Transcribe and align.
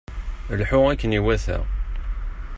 Lḥu 0.59 0.79
akken 0.91 1.15
iwata! 1.19 1.59